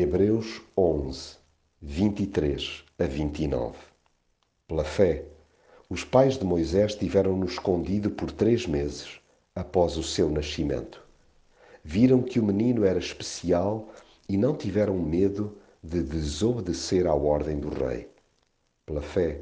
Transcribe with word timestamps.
Hebreus 0.00 0.62
11, 0.76 1.38
23 1.82 2.84
a 3.00 3.04
29 3.04 3.76
Pela 4.68 4.84
fé, 4.84 5.24
os 5.90 6.04
pais 6.04 6.38
de 6.38 6.44
Moisés 6.44 6.94
tiveram-no 6.94 7.44
escondido 7.44 8.08
por 8.08 8.30
três 8.30 8.64
meses 8.64 9.18
após 9.56 9.96
o 9.96 10.04
seu 10.04 10.30
nascimento. 10.30 11.02
Viram 11.82 12.22
que 12.22 12.38
o 12.38 12.44
menino 12.44 12.84
era 12.84 13.00
especial 13.00 13.88
e 14.28 14.36
não 14.36 14.54
tiveram 14.54 14.96
medo 14.96 15.58
de 15.82 16.00
desobedecer 16.00 17.04
à 17.08 17.14
ordem 17.16 17.58
do 17.58 17.68
rei. 17.68 18.08
Pela 18.86 19.02
fé, 19.02 19.40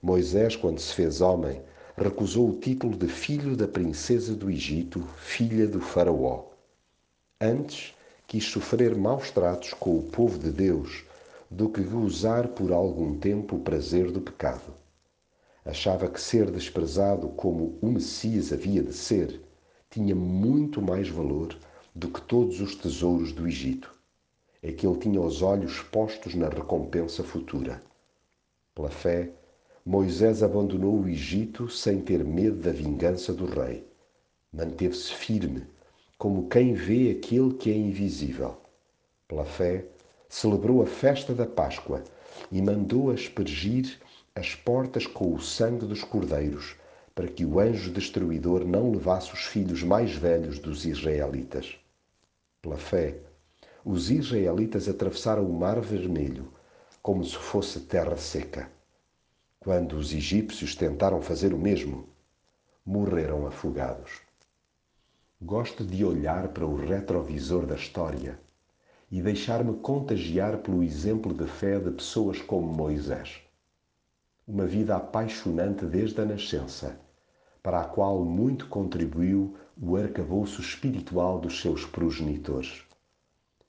Moisés, 0.00 0.56
quando 0.56 0.78
se 0.78 0.94
fez 0.94 1.20
homem, 1.20 1.60
recusou 1.94 2.48
o 2.48 2.58
título 2.58 2.96
de 2.96 3.08
filho 3.08 3.54
da 3.54 3.68
princesa 3.68 4.34
do 4.34 4.50
Egito, 4.50 5.06
filha 5.18 5.68
do 5.68 5.82
Faraó. 5.82 6.46
Antes, 7.38 7.92
quis 8.28 8.44
sofrer 8.44 8.94
maus 8.94 9.30
tratos 9.30 9.72
com 9.72 9.98
o 9.98 10.02
povo 10.02 10.38
de 10.38 10.50
Deus 10.50 11.02
do 11.50 11.70
que 11.70 11.80
gozar 11.80 12.48
por 12.48 12.72
algum 12.72 13.18
tempo 13.18 13.56
o 13.56 13.60
prazer 13.60 14.12
do 14.12 14.20
pecado. 14.20 14.74
Achava 15.64 16.06
que 16.08 16.20
ser 16.20 16.50
desprezado 16.50 17.30
como 17.30 17.78
o 17.80 17.86
Messias 17.86 18.52
havia 18.52 18.82
de 18.82 18.92
ser 18.92 19.40
tinha 19.90 20.14
muito 20.14 20.82
mais 20.82 21.08
valor 21.08 21.56
do 21.94 22.08
que 22.08 22.20
todos 22.20 22.60
os 22.60 22.74
tesouros 22.74 23.32
do 23.32 23.48
Egito. 23.48 23.90
É 24.62 24.72
que 24.72 24.86
ele 24.86 24.98
tinha 24.98 25.22
os 25.22 25.40
olhos 25.40 25.80
postos 25.80 26.34
na 26.34 26.50
recompensa 26.50 27.24
futura. 27.24 27.82
Pela 28.74 28.90
fé, 28.90 29.30
Moisés 29.86 30.42
abandonou 30.42 31.00
o 31.00 31.08
Egito 31.08 31.70
sem 31.70 32.02
ter 32.02 32.22
medo 32.22 32.58
da 32.58 32.72
vingança 32.72 33.32
do 33.32 33.46
rei. 33.46 33.86
Manteve-se 34.52 35.14
firme, 35.14 35.66
como 36.18 36.48
quem 36.48 36.74
vê 36.74 37.12
aquele 37.12 37.54
que 37.54 37.70
é 37.70 37.76
invisível. 37.76 38.60
Pela 39.28 39.44
fé, 39.44 39.84
celebrou 40.28 40.82
a 40.82 40.86
festa 40.86 41.32
da 41.32 41.46
Páscoa 41.46 42.02
e 42.50 42.60
mandou 42.60 43.12
aspergir 43.12 44.00
as 44.34 44.54
portas 44.54 45.06
com 45.06 45.32
o 45.32 45.40
sangue 45.40 45.86
dos 45.86 46.02
cordeiros, 46.02 46.74
para 47.14 47.28
que 47.28 47.44
o 47.44 47.60
anjo 47.60 47.92
destruidor 47.92 48.64
não 48.64 48.90
levasse 48.90 49.32
os 49.32 49.44
filhos 49.44 49.82
mais 49.82 50.12
velhos 50.12 50.58
dos 50.58 50.84
israelitas. 50.84 51.78
Pela 52.60 52.76
fé, 52.76 53.16
os 53.84 54.10
israelitas 54.10 54.88
atravessaram 54.88 55.48
o 55.48 55.52
Mar 55.52 55.80
Vermelho 55.80 56.52
como 57.00 57.24
se 57.24 57.36
fosse 57.36 57.80
terra 57.80 58.16
seca. 58.16 58.68
Quando 59.60 59.96
os 59.96 60.12
egípcios 60.12 60.74
tentaram 60.74 61.22
fazer 61.22 61.54
o 61.54 61.58
mesmo, 61.58 62.08
morreram 62.84 63.46
afogados. 63.46 64.27
Gosto 65.40 65.84
de 65.84 66.04
olhar 66.04 66.48
para 66.48 66.66
o 66.66 66.74
retrovisor 66.74 67.64
da 67.64 67.76
história 67.76 68.40
e 69.08 69.22
deixar-me 69.22 69.72
contagiar 69.78 70.58
pelo 70.58 70.82
exemplo 70.82 71.32
de 71.32 71.46
fé 71.46 71.78
de 71.78 71.92
pessoas 71.92 72.42
como 72.42 72.66
Moisés. 72.66 73.40
Uma 74.44 74.66
vida 74.66 74.96
apaixonante 74.96 75.86
desde 75.86 76.20
a 76.20 76.24
nascença, 76.24 77.00
para 77.62 77.82
a 77.82 77.84
qual 77.84 78.24
muito 78.24 78.66
contribuiu 78.66 79.54
o 79.80 79.96
arcabouço 79.96 80.60
espiritual 80.60 81.38
dos 81.38 81.60
seus 81.60 81.86
progenitores. 81.86 82.82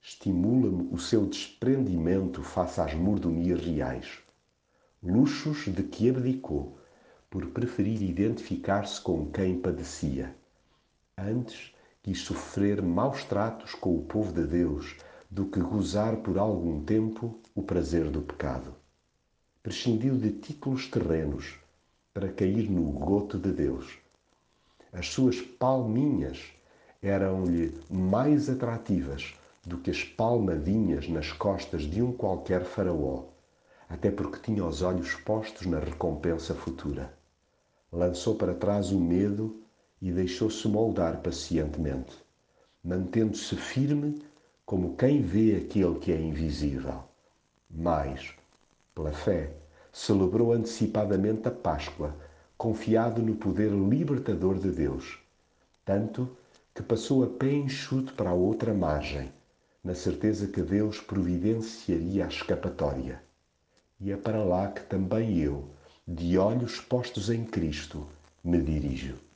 Estimula-me 0.00 0.88
o 0.90 0.98
seu 0.98 1.26
desprendimento 1.26 2.42
face 2.42 2.80
às 2.80 2.94
mordomias 2.94 3.60
reais, 3.60 4.20
luxos 5.02 5.66
de 5.66 5.82
que 5.82 6.08
abdicou 6.08 6.78
por 7.28 7.44
preferir 7.48 8.02
identificar-se 8.02 8.98
com 9.02 9.30
quem 9.30 9.60
padecia. 9.60 10.34
Antes 11.20 11.74
quis 12.00 12.20
sofrer 12.20 12.80
maus 12.80 13.24
tratos 13.24 13.74
com 13.74 13.96
o 13.96 14.02
povo 14.02 14.32
de 14.32 14.46
Deus 14.46 14.94
do 15.28 15.46
que 15.46 15.58
gozar 15.58 16.18
por 16.18 16.38
algum 16.38 16.84
tempo 16.84 17.40
o 17.56 17.62
prazer 17.62 18.08
do 18.08 18.22
pecado. 18.22 18.72
Prescindiu 19.60 20.16
de 20.16 20.30
títulos 20.30 20.86
terrenos 20.86 21.58
para 22.14 22.32
cair 22.32 22.70
no 22.70 22.84
goto 22.92 23.36
de 23.36 23.50
Deus. 23.50 23.98
As 24.92 25.08
suas 25.08 25.40
palminhas 25.40 26.52
eram-lhe 27.02 27.76
mais 27.90 28.48
atrativas 28.48 29.34
do 29.66 29.76
que 29.78 29.90
as 29.90 30.04
palmadinhas 30.04 31.08
nas 31.08 31.32
costas 31.32 31.82
de 31.82 32.00
um 32.00 32.12
qualquer 32.12 32.64
faraó, 32.64 33.24
até 33.88 34.08
porque 34.08 34.38
tinha 34.38 34.64
os 34.64 34.82
olhos 34.82 35.16
postos 35.16 35.66
na 35.66 35.80
recompensa 35.80 36.54
futura. 36.54 37.12
Lançou 37.90 38.36
para 38.36 38.54
trás 38.54 38.92
o 38.92 39.00
medo 39.00 39.64
e 40.00 40.12
deixou-se 40.12 40.66
moldar 40.68 41.20
pacientemente, 41.20 42.16
mantendo-se 42.82 43.56
firme 43.56 44.22
como 44.64 44.96
quem 44.96 45.22
vê 45.22 45.56
aquele 45.56 45.98
que 45.98 46.12
é 46.12 46.20
invisível. 46.20 47.02
Mas, 47.70 48.34
pela 48.94 49.12
fé, 49.12 49.52
celebrou 49.92 50.52
antecipadamente 50.52 51.48
a 51.48 51.50
Páscoa, 51.50 52.14
confiado 52.56 53.22
no 53.22 53.36
poder 53.36 53.70
libertador 53.70 54.58
de 54.58 54.70
Deus, 54.70 55.18
tanto 55.84 56.28
que 56.74 56.82
passou 56.82 57.24
a 57.24 57.26
pé 57.26 57.52
enxuto 57.52 58.12
para 58.14 58.30
a 58.30 58.34
outra 58.34 58.74
margem, 58.74 59.32
na 59.82 59.94
certeza 59.94 60.46
que 60.46 60.62
Deus 60.62 61.00
providenciaria 61.00 62.24
a 62.24 62.28
escapatória. 62.28 63.22
E 64.00 64.12
é 64.12 64.16
para 64.16 64.44
lá 64.44 64.70
que 64.70 64.82
também 64.82 65.38
eu, 65.38 65.68
de 66.06 66.38
olhos 66.38 66.80
postos 66.80 67.30
em 67.30 67.44
Cristo, 67.44 68.06
me 68.44 68.60
dirijo. 68.62 69.27